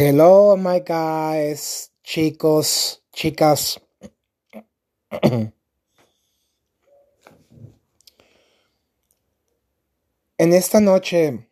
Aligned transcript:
Hello, 0.00 0.56
my 0.56 0.78
guys, 0.78 1.92
chicos, 2.04 3.02
chicas. 3.12 3.80
En 10.38 10.52
esta 10.52 10.78
noche 10.78 11.50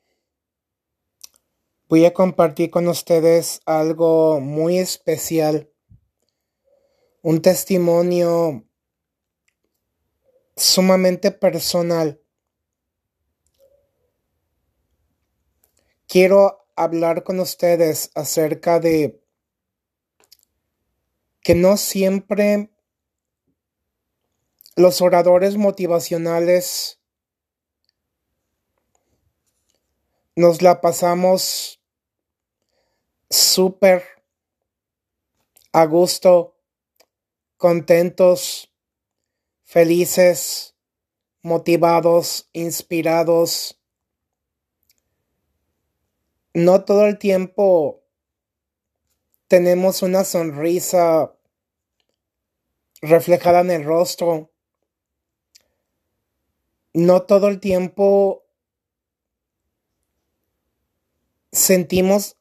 voy 1.88 2.04
a 2.04 2.14
compartir 2.14 2.70
con 2.70 2.86
ustedes 2.86 3.62
algo 3.66 4.38
muy 4.38 4.78
especial, 4.78 5.68
un 7.22 7.42
testimonio 7.42 8.64
sumamente 10.54 11.32
personal. 11.32 12.20
Quiero 16.06 16.65
hablar 16.76 17.24
con 17.24 17.40
ustedes 17.40 18.10
acerca 18.14 18.78
de 18.78 19.20
que 21.40 21.54
no 21.54 21.76
siempre 21.76 22.70
los 24.76 25.00
oradores 25.00 25.56
motivacionales 25.56 27.00
nos 30.34 30.60
la 30.60 30.82
pasamos 30.82 31.80
súper 33.30 34.04
a 35.72 35.84
gusto, 35.86 36.56
contentos, 37.56 38.72
felices, 39.62 40.74
motivados, 41.42 42.48
inspirados. 42.52 43.80
No 46.56 46.86
todo 46.86 47.04
el 47.04 47.18
tiempo 47.18 48.02
tenemos 49.46 50.00
una 50.00 50.24
sonrisa 50.24 51.36
reflejada 53.02 53.60
en 53.60 53.70
el 53.72 53.84
rostro. 53.84 54.50
No 56.94 57.24
todo 57.24 57.48
el 57.48 57.60
tiempo 57.60 58.46
sentimos 61.52 62.38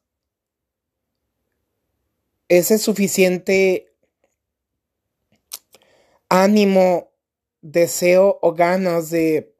ese 2.48 2.78
suficiente 2.78 3.94
ánimo, 6.30 7.10
deseo 7.60 8.38
o 8.40 8.54
ganas 8.54 9.10
de 9.10 9.55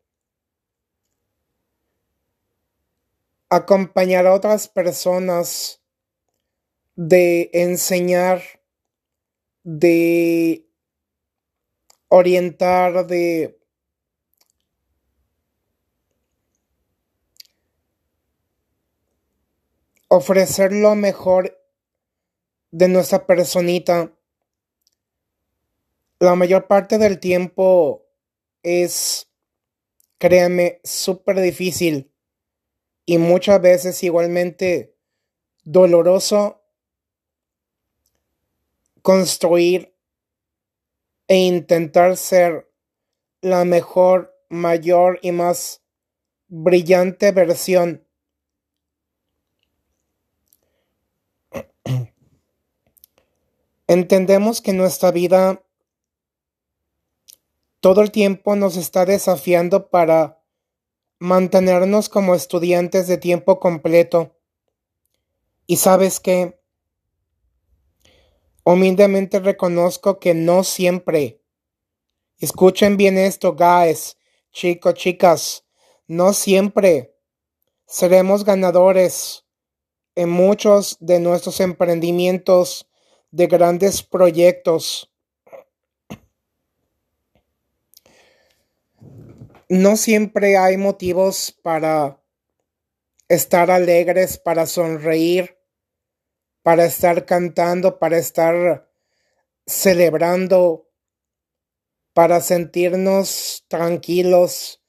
acompañar 3.48 4.26
a 4.26 4.34
otras 4.34 4.68
personas, 4.68 5.80
de 6.96 7.50
enseñar, 7.52 8.42
de 9.62 10.66
orientar, 12.08 13.06
de 13.06 13.60
ofrecer 20.08 20.72
lo 20.72 20.94
mejor 20.94 21.58
de 22.70 22.88
nuestra 22.88 23.26
personita. 23.26 24.12
La 26.18 26.34
mayor 26.34 26.66
parte 26.66 26.96
del 26.96 27.20
tiempo 27.20 28.06
es, 28.62 29.30
créanme, 30.18 30.80
súper 30.82 31.40
difícil 31.40 32.10
y 33.06 33.18
muchas 33.18 33.62
veces 33.62 34.02
igualmente 34.02 34.94
doloroso 35.62 36.60
construir 39.00 39.94
e 41.28 41.36
intentar 41.36 42.16
ser 42.16 42.68
la 43.40 43.64
mejor, 43.64 44.36
mayor 44.48 45.20
y 45.22 45.30
más 45.30 45.82
brillante 46.48 47.30
versión. 47.30 48.04
Entendemos 53.86 54.60
que 54.60 54.72
nuestra 54.72 55.12
vida 55.12 55.62
todo 57.78 58.02
el 58.02 58.10
tiempo 58.10 58.56
nos 58.56 58.76
está 58.76 59.04
desafiando 59.04 59.90
para 59.90 60.35
mantenernos 61.18 62.08
como 62.08 62.34
estudiantes 62.34 63.06
de 63.06 63.18
tiempo 63.18 63.60
completo. 63.60 64.36
Y 65.66 65.76
sabes 65.76 66.20
que 66.20 66.60
humildemente 68.64 69.40
reconozco 69.40 70.18
que 70.18 70.34
no 70.34 70.64
siempre. 70.64 71.40
Escuchen 72.38 72.96
bien 72.96 73.16
esto, 73.16 73.54
guys, 73.54 74.16
chicos, 74.52 74.94
chicas, 74.94 75.64
no 76.06 76.32
siempre 76.32 77.16
seremos 77.86 78.44
ganadores 78.44 79.44
en 80.16 80.28
muchos 80.28 80.96
de 81.00 81.20
nuestros 81.20 81.60
emprendimientos 81.60 82.88
de 83.30 83.46
grandes 83.46 84.02
proyectos. 84.02 85.10
No 89.68 89.96
siempre 89.96 90.56
hay 90.56 90.76
motivos 90.76 91.58
para 91.62 92.22
estar 93.28 93.70
alegres, 93.70 94.38
para 94.38 94.66
sonreír, 94.66 95.58
para 96.62 96.84
estar 96.84 97.26
cantando, 97.26 97.98
para 97.98 98.16
estar 98.18 98.88
celebrando, 99.66 100.88
para 102.12 102.40
sentirnos 102.40 103.64
tranquilos. 103.68 104.82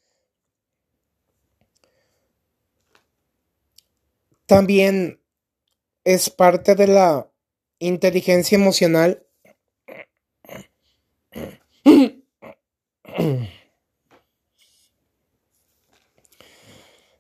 También 4.46 5.20
es 6.04 6.30
parte 6.30 6.76
de 6.76 6.88
la 6.88 7.32
Inteligencia 7.80 8.56
emocional. 8.56 9.24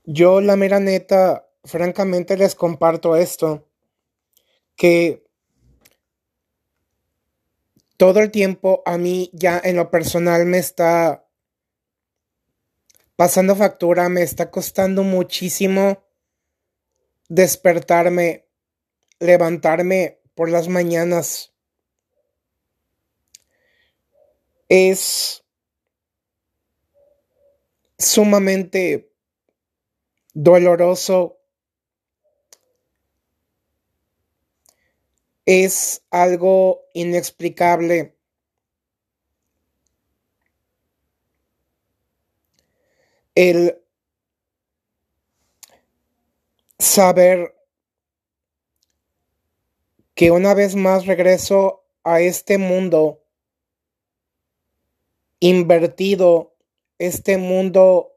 Yo, 0.09 0.39
la 0.39 0.55
mera 0.55 0.79
neta, 0.79 1.49
francamente 1.65 2.37
les 2.37 2.55
comparto 2.55 3.17
esto, 3.17 3.67
que 4.77 5.27
todo 7.97 8.21
el 8.21 8.31
tiempo 8.31 8.83
a 8.85 8.97
mí 8.97 9.29
ya 9.33 9.59
en 9.61 9.75
lo 9.75 9.91
personal 9.91 10.45
me 10.45 10.59
está 10.59 11.27
pasando 13.17 13.53
factura, 13.57 14.07
me 14.07 14.21
está 14.21 14.49
costando 14.49 15.03
muchísimo 15.03 16.05
despertarme, 17.27 18.47
levantarme 19.19 20.21
por 20.35 20.49
las 20.49 20.69
mañanas. 20.69 21.53
Es 24.69 25.43
sumamente 27.97 29.11
doloroso. 30.37 31.39
Es 35.47 36.03
algo 36.11 36.83
inexplicable. 36.93 38.15
El 43.33 43.81
saber 46.77 47.55
que 50.13 50.29
una 50.29 50.53
vez 50.53 50.75
más 50.75 51.07
regreso 51.07 51.83
a 52.03 52.21
este 52.21 52.59
mundo 52.59 53.23
invertido, 55.39 56.53
este 56.99 57.37
mundo 57.37 58.16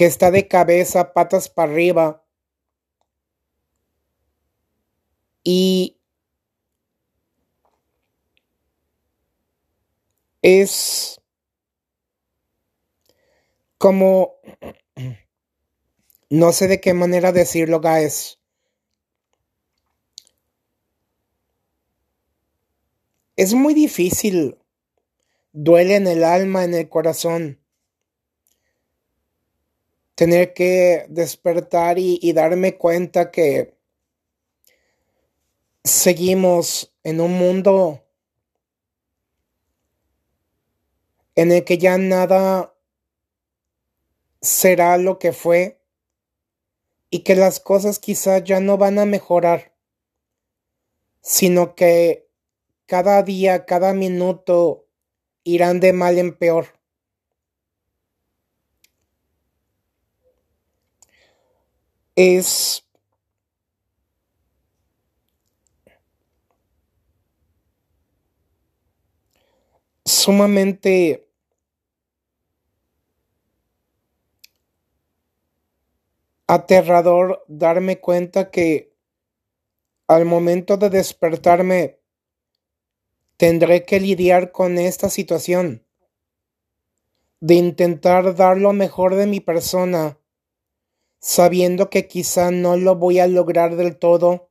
que 0.00 0.06
está 0.06 0.30
de 0.30 0.48
cabeza, 0.48 1.12
patas 1.12 1.50
para 1.50 1.70
arriba. 1.70 2.24
Y 5.44 5.98
es 10.40 11.20
como, 13.76 14.36
no 16.30 16.52
sé 16.52 16.66
de 16.66 16.80
qué 16.80 16.94
manera 16.94 17.30
decirlo, 17.32 17.82
guys. 17.82 18.38
Es 23.36 23.52
muy 23.52 23.74
difícil. 23.74 24.56
Duele 25.52 25.96
en 25.96 26.06
el 26.06 26.24
alma, 26.24 26.64
en 26.64 26.72
el 26.72 26.88
corazón. 26.88 27.59
Tener 30.20 30.52
que 30.52 31.06
despertar 31.08 31.98
y, 31.98 32.30
darme 32.34 32.76
cuenta 32.76 33.30
que 33.30 33.74
seguimos 35.82 36.94
en 37.04 37.22
un 37.22 37.38
mundo 37.38 38.04
en 41.36 41.52
el 41.52 41.64
que 41.64 41.78
ya 41.78 41.96
nada 41.96 42.76
será 44.42 44.98
lo 44.98 45.18
que 45.18 45.32
fue 45.32 45.80
y 47.08 47.20
que 47.20 47.34
las 47.34 47.58
cosas 47.58 47.98
quizás 47.98 48.44
ya 48.44 48.60
no 48.60 48.76
van 48.76 48.98
a 48.98 49.06
mejorar, 49.06 49.72
sino 51.22 51.74
que 51.74 52.28
cada 52.84 53.22
día, 53.22 53.64
cada 53.64 53.94
minuto 53.94 54.86
irán 55.44 55.80
de 55.80 55.94
mal 55.94 56.18
en 56.18 56.36
peor. 56.36 56.78
Es 62.22 62.86
sumamente 70.04 71.26
aterrador 76.46 77.42
darme 77.48 78.00
cuenta 78.00 78.50
que 78.50 78.92
al 80.06 80.26
momento 80.26 80.76
de 80.76 80.90
despertarme 80.90 82.00
tendré 83.38 83.86
que 83.86 83.98
lidiar 83.98 84.52
con 84.52 84.76
esta 84.76 85.08
situación, 85.08 85.86
de 87.40 87.54
intentar 87.54 88.36
dar 88.36 88.58
lo 88.58 88.74
mejor 88.74 89.14
de 89.14 89.26
mi 89.26 89.40
persona, 89.40 90.19
sabiendo 91.20 91.90
que 91.90 92.08
quizá 92.08 92.50
no 92.50 92.76
lo 92.76 92.96
voy 92.96 93.20
a 93.20 93.26
lograr 93.26 93.76
del 93.76 93.96
todo 93.96 94.48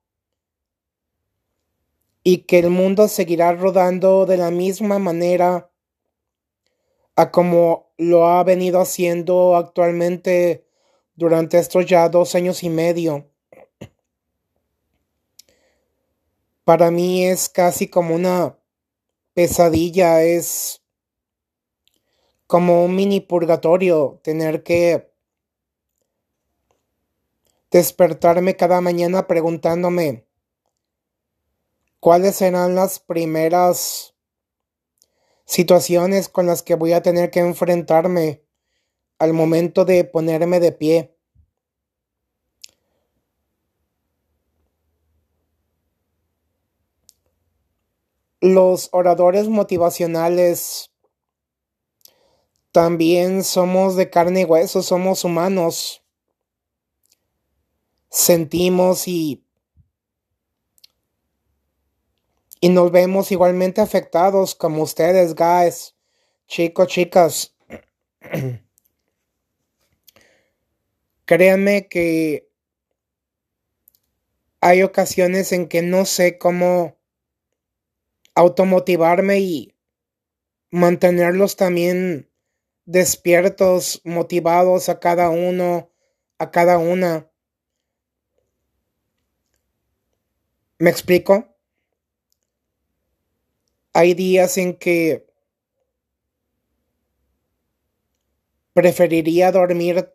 y 2.24 2.40
que 2.44 2.60
el 2.60 2.70
mundo 2.70 3.08
seguirá 3.08 3.54
rodando 3.54 4.26
de 4.26 4.38
la 4.38 4.52
misma 4.52 5.00
manera 5.00 5.72
a 7.16 7.32
como 7.32 7.92
lo 7.98 8.28
ha 8.28 8.44
venido 8.44 8.80
haciendo 8.80 9.56
actualmente 9.56 10.66
durante 11.16 11.58
estos 11.58 11.86
ya 11.86 12.08
dos 12.08 12.36
años 12.36 12.64
y 12.64 12.70
medio. 12.70 13.30
Para 16.64 16.92
mí 16.92 17.26
es 17.26 17.50
casi 17.50 17.88
como 17.88 18.14
una 18.14 18.58
pesadilla, 19.34 20.22
es 20.24 20.84
como 22.46 22.86
un 22.86 22.96
mini 22.96 23.22
purgatorio 23.22 24.20
tener 24.24 24.64
que 24.64 25.09
despertarme 27.72 28.56
cada 28.56 28.82
mañana 28.82 29.28
preguntándome 29.28 30.26
cuáles 32.00 32.38
serán 32.38 32.76
las 32.76 33.00
primeras 33.00 34.16
situaciones 35.46 36.30
con 36.30 36.48
las 36.48 36.64
que 36.64 36.76
voy 36.76 36.94
a 36.94 37.02
tener 37.02 37.32
que 37.32 37.40
enfrentarme 37.40 38.44
al 39.18 39.34
momento 39.34 39.86
de 39.86 40.04
ponerme 40.06 40.60
de 40.60 40.72
pie. 40.72 41.16
Los 48.42 48.90
oradores 48.94 49.50
motivacionales 49.50 50.92
también 52.72 53.44
somos 53.44 53.98
de 53.98 54.10
carne 54.10 54.42
y 54.42 54.46
hueso, 54.46 54.82
somos 54.82 55.26
humanos. 55.26 56.04
Sentimos 58.10 59.08
y 59.08 59.44
y 62.62 62.70
nos 62.70 62.92
vemos 62.92 63.32
igualmente 63.32 63.82
afectados 63.82 64.54
como 64.56 64.84
ustedes, 64.84 65.34
guys, 65.36 65.96
chicos, 66.48 66.88
chicas. 66.88 67.56
Créanme 71.26 71.88
que 71.88 72.50
hay 74.62 74.84
ocasiones 74.84 75.54
en 75.54 75.68
que 75.70 75.82
no 75.82 76.06
sé 76.06 76.38
cómo 76.38 76.98
automotivarme 78.36 79.40
y 79.40 79.76
mantenerlos 80.70 81.56
también 81.56 82.30
despiertos, 82.86 84.02
motivados 84.04 84.90
a 84.90 85.00
cada 85.00 85.30
uno, 85.30 85.92
a 86.40 86.52
cada 86.52 86.78
una. 86.78 87.29
¿Me 90.82 90.90
explico? 90.90 91.58
Hay 93.92 94.14
días 94.14 94.58
en 94.58 94.78
que 94.78 95.28
preferiría 98.72 99.52
dormir 99.52 100.10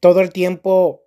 todo 0.00 0.22
el 0.22 0.32
tiempo 0.32 1.02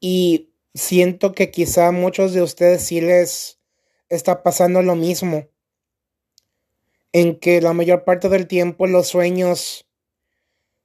y 0.00 0.52
siento 0.74 1.36
que 1.36 1.52
quizá 1.52 1.86
a 1.86 1.92
muchos 1.92 2.32
de 2.32 2.42
ustedes 2.42 2.84
sí 2.84 3.00
les 3.00 3.60
está 4.08 4.42
pasando 4.42 4.82
lo 4.82 4.96
mismo, 4.96 5.50
en 7.12 7.38
que 7.38 7.60
la 7.60 7.74
mayor 7.74 8.02
parte 8.02 8.28
del 8.28 8.48
tiempo 8.48 8.88
los 8.88 9.06
sueños 9.06 9.86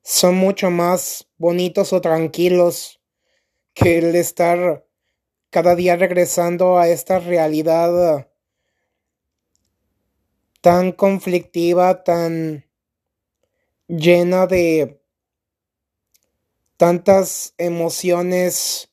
son 0.03 0.35
mucho 0.35 0.69
más 0.69 1.27
bonitos 1.37 1.91
o 1.91 2.01
tranquilos 2.01 3.01
que 3.75 3.99
el 3.99 4.15
estar 4.15 4.87
cada 5.51 5.75
día 5.75 5.95
regresando 5.97 6.79
a 6.79 6.87
esta 6.87 7.19
realidad 7.19 8.27
tan 10.61 10.91
conflictiva, 10.93 12.03
tan 12.03 12.65
llena 13.87 14.47
de 14.47 14.99
tantas 16.77 17.53
emociones, 17.57 18.91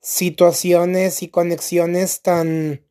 situaciones 0.00 1.22
y 1.22 1.28
conexiones 1.28 2.20
tan 2.20 2.84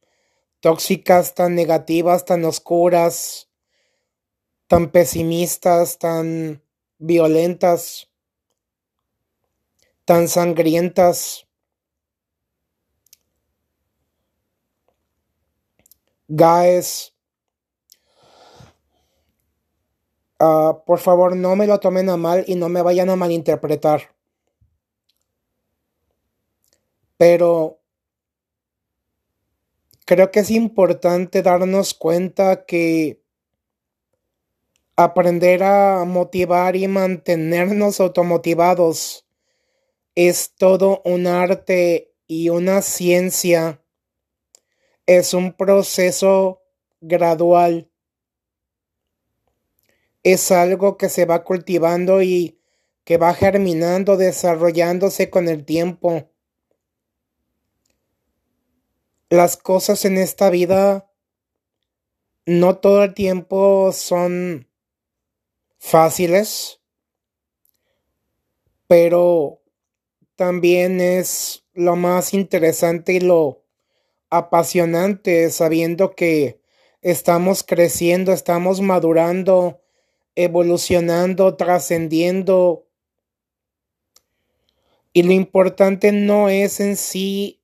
tóxicas, 0.61 1.35
tan 1.35 1.55
negativas, 1.55 2.25
tan 2.25 2.45
oscuras, 2.45 3.49
tan 4.67 4.91
pesimistas, 4.91 5.99
tan 5.99 6.63
violentas, 6.97 8.09
tan 10.07 10.29
sangrientas. 10.29 11.45
Guys, 16.29 17.13
ah, 20.39 20.81
por 20.85 20.99
favor 20.99 21.35
no 21.35 21.57
me 21.57 21.67
lo 21.67 21.79
tomen 21.81 22.09
a 22.09 22.15
mal 22.15 22.45
y 22.47 22.55
no 22.55 22.69
me 22.69 22.81
vayan 22.81 23.09
a 23.09 23.17
malinterpretar. 23.17 24.15
Pero 27.17 27.81
creo 30.05 30.31
que 30.31 30.39
es 30.39 30.51
importante 30.51 31.41
darnos 31.41 31.93
cuenta 31.93 32.65
que 32.65 33.21
aprender 34.95 35.63
a 35.63 36.05
motivar 36.05 36.77
y 36.77 36.87
mantenernos 36.87 37.99
automotivados 37.99 39.26
es 40.17 40.53
todo 40.57 41.01
un 41.05 41.27
arte 41.27 42.13
y 42.27 42.49
una 42.49 42.81
ciencia. 42.81 43.81
Es 45.05 45.33
un 45.33 45.53
proceso 45.53 46.61
gradual. 46.99 47.89
Es 50.23 50.51
algo 50.51 50.97
que 50.97 51.07
se 51.07 51.25
va 51.25 51.45
cultivando 51.45 52.21
y 52.21 52.59
que 53.05 53.17
va 53.17 53.33
germinando, 53.33 54.17
desarrollándose 54.17 55.29
con 55.29 55.47
el 55.47 55.63
tiempo 55.63 56.29
las 59.29 59.57
cosas 59.57 60.05
en 60.05 60.17
esta 60.17 60.49
vida 60.49 61.09
no 62.45 62.77
todo 62.77 63.03
el 63.03 63.13
tiempo 63.13 63.91
son 63.91 64.69
fáciles, 65.79 66.79
pero 68.87 69.61
también 70.37 71.01
es 71.01 71.65
lo 71.73 71.95
más 71.95 72.33
interesante 72.33 73.13
y 73.13 73.19
lo 73.19 73.63
apasionante 74.29 75.49
sabiendo 75.49 76.15
que 76.15 76.61
estamos 77.01 77.63
creciendo, 77.63 78.31
estamos 78.31 78.79
madurando, 78.79 79.81
evolucionando, 80.35 81.55
trascendiendo. 81.55 82.87
Y 85.11 85.23
lo 85.23 85.31
importante 85.31 86.11
no 86.11 86.49
es 86.49 86.79
en 86.79 86.97
sí 86.97 87.63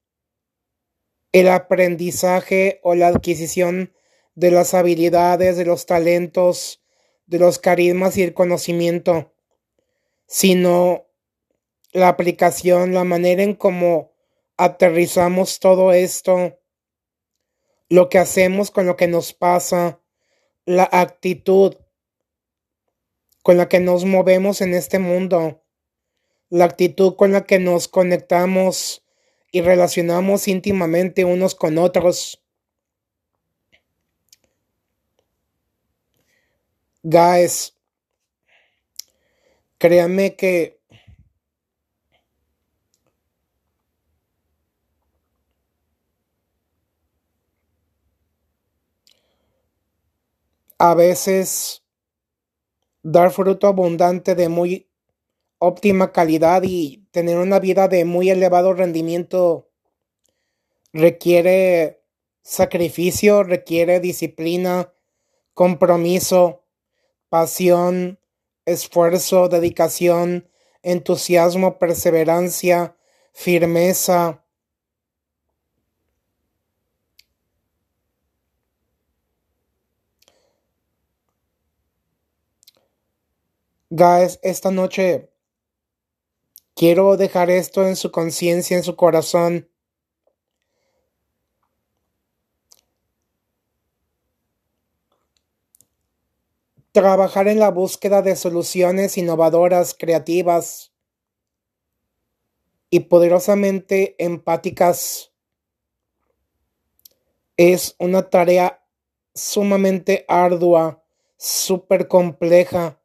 el 1.31 1.49
aprendizaje 1.49 2.79
o 2.81 2.95
la 2.95 3.07
adquisición 3.07 3.93
de 4.33 4.49
las 4.49 4.73
habilidades, 4.73 5.57
de 5.57 5.65
los 5.65 5.85
talentos, 5.85 6.81
de 7.27 7.37
los 7.37 7.59
carismas 7.59 8.17
y 8.17 8.23
el 8.23 8.33
conocimiento, 8.33 9.31
sino 10.25 11.05
la 11.93 12.09
aplicación, 12.09 12.93
la 12.93 13.03
manera 13.03 13.43
en 13.43 13.53
cómo 13.53 14.11
aterrizamos 14.57 15.59
todo 15.59 15.93
esto, 15.93 16.59
lo 17.89 18.09
que 18.09 18.17
hacemos 18.17 18.71
con 18.71 18.87
lo 18.87 18.97
que 18.97 19.07
nos 19.07 19.33
pasa, 19.33 19.99
la 20.65 20.89
actitud 20.91 21.75
con 23.43 23.57
la 23.57 23.69
que 23.69 23.79
nos 23.79 24.05
movemos 24.05 24.61
en 24.61 24.73
este 24.73 24.99
mundo, 24.99 25.63
la 26.49 26.65
actitud 26.65 27.15
con 27.15 27.31
la 27.31 27.45
que 27.45 27.59
nos 27.59 27.87
conectamos 27.87 29.03
y 29.51 29.61
relacionamos 29.61 30.47
íntimamente 30.47 31.25
unos 31.25 31.53
con 31.53 31.77
otros. 31.77 32.41
Guys, 37.03 37.75
créanme 39.77 40.35
que 40.35 40.79
a 50.83 50.95
veces 50.95 51.81
dar 53.03 53.31
fruto 53.31 53.67
abundante 53.67 54.35
de 54.35 54.49
muy 54.49 54.91
óptima 55.57 56.11
calidad 56.11 56.63
y 56.65 57.07
tener 57.11 57.37
una 57.37 57.59
vida 57.59 57.87
de 57.87 58.03
muy 58.03 58.29
elevado 58.29 58.73
rendimiento 58.73 59.69
requiere 60.91 62.03
sacrificio, 62.41 63.43
requiere 63.43 64.01
disciplina, 64.01 64.91
compromiso, 65.53 66.65
pasión, 67.29 68.19
esfuerzo, 68.65 69.47
dedicación, 69.47 70.49
entusiasmo, 70.81 71.79
perseverancia, 71.79 72.97
firmeza, 73.31 74.42
Guys, 83.95 84.39
esta 84.41 84.71
noche 84.71 85.29
quiero 86.73 87.15
dejar 87.15 87.51
esto 87.51 87.85
en 87.85 87.95
su 87.95 88.09
conciencia, 88.09 88.75
en 88.75 88.81
su 88.81 88.95
corazón. 88.95 89.69
Trabajar 96.91 97.47
en 97.47 97.59
la 97.59 97.69
búsqueda 97.69 98.23
de 98.23 98.35
soluciones 98.35 99.15
innovadoras, 99.19 99.93
creativas 99.93 100.91
y 102.89 103.01
poderosamente 103.01 104.15
empáticas 104.17 105.31
es 107.57 107.95
una 107.99 108.27
tarea 108.27 108.83
sumamente 109.35 110.25
ardua, 110.27 111.03
súper 111.37 112.07
compleja 112.07 112.99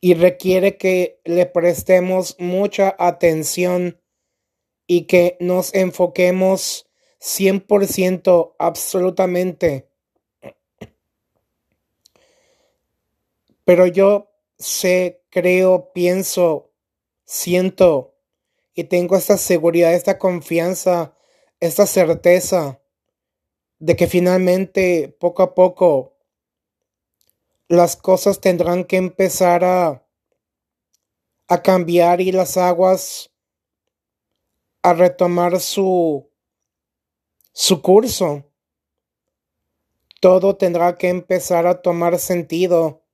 y 0.00 0.14
requiere 0.14 0.76
que 0.76 1.20
le 1.24 1.46
prestemos 1.46 2.36
mucha 2.38 2.94
atención 2.98 4.00
y 4.86 5.02
que 5.06 5.36
nos 5.40 5.74
enfoquemos 5.74 6.88
100% 7.20 8.54
absolutamente. 8.58 9.88
Pero 13.64 13.86
yo 13.86 14.30
sé, 14.58 15.22
creo, 15.30 15.92
pienso, 15.92 16.72
siento 17.24 18.14
y 18.74 18.84
tengo 18.84 19.16
esta 19.16 19.36
seguridad, 19.36 19.92
esta 19.92 20.18
confianza, 20.18 21.14
esta 21.60 21.86
certeza 21.86 22.80
de 23.78 23.96
que 23.96 24.06
finalmente, 24.06 25.14
poco 25.20 25.42
a 25.42 25.54
poco, 25.54 26.17
las 27.68 27.96
cosas 27.96 28.40
tendrán 28.40 28.84
que 28.84 28.96
empezar 28.96 29.62
a, 29.62 30.06
a 31.48 31.62
cambiar 31.62 32.22
y 32.22 32.32
las 32.32 32.56
aguas 32.56 33.30
a 34.82 34.94
retomar 34.94 35.60
su, 35.60 36.30
su 37.52 37.82
curso. 37.82 38.44
Todo 40.20 40.56
tendrá 40.56 40.96
que 40.96 41.10
empezar 41.10 41.66
a 41.66 41.82
tomar 41.82 42.18
sentido. 42.18 43.04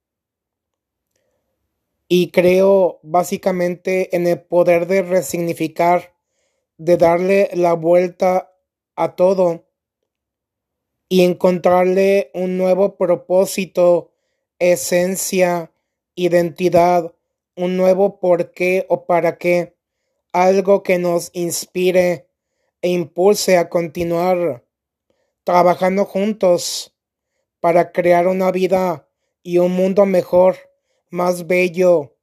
Y 2.06 2.30
creo 2.30 3.00
básicamente 3.02 4.14
en 4.14 4.26
el 4.28 4.40
poder 4.40 4.87
de 4.87 5.02
resignificar, 5.02 6.14
de 6.76 6.96
darle 6.96 7.50
la 7.54 7.73
vuelta 7.73 8.54
a 8.94 9.16
todo 9.16 9.66
y 11.08 11.25
encontrarle 11.25 12.30
un 12.34 12.56
nuevo 12.56 12.96
propósito 12.96 14.13
esencia, 14.58 15.73
identidad, 16.14 17.14
un 17.56 17.76
nuevo 17.76 18.20
por 18.20 18.50
qué 18.52 18.87
o 18.88 19.06
para 19.06 19.38
qué, 19.38 19.76
algo 20.32 20.82
que 20.82 20.99
nos 20.99 21.30
inspire 21.32 22.28
e 22.82 22.88
impulse 22.88 23.56
a 23.56 23.68
continuar 23.68 24.64
trabajando 25.44 26.04
juntos 26.04 26.94
para 27.61 27.92
crear 27.92 28.26
una 28.26 28.50
vida 28.50 29.08
y 29.42 29.58
un 29.58 29.73
mundo 29.73 30.06
mejor, 30.06 30.56
más 31.11 31.46
bello 31.46 32.16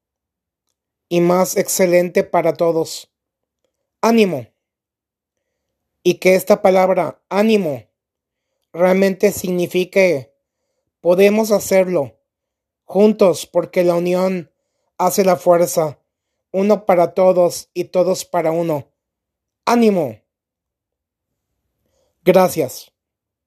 y 1.07 1.21
más 1.21 1.55
excelente 1.55 2.23
para 2.23 2.53
todos. 2.53 3.11
Ánimo. 4.01 4.47
Y 6.03 6.15
que 6.15 6.35
esta 6.35 6.61
palabra 6.61 7.21
ánimo 7.29 7.87
realmente 8.73 9.31
signifique 9.31 10.33
podemos 10.99 11.51
hacerlo 11.51 12.20
juntos 12.91 13.45
porque 13.45 13.85
la 13.85 13.95
unión 13.95 14.51
hace 14.97 15.23
la 15.23 15.37
fuerza, 15.37 15.99
uno 16.51 16.85
para 16.85 17.13
todos 17.13 17.69
y 17.73 17.85
todos 17.85 18.25
para 18.25 18.51
uno. 18.51 18.89
ánimo. 19.65 20.19
Gracias. 22.23 22.90